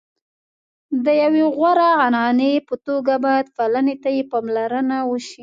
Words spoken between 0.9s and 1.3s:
د